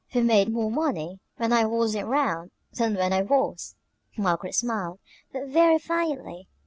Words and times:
We 0.15 0.21
made 0.21 0.49
more 0.51 0.71
money 0.71 1.19
when 1.37 1.53
I 1.53 1.63
wasn't 1.65 2.07
'round 2.07 2.49
than 2.73 2.95
when 2.95 3.13
I 3.13 3.21
was!" 3.21 3.75
Margaret 4.17 4.55
smiled, 4.55 4.97
but 5.31 5.45
very 5.47 5.77
faintly. 5.77 6.47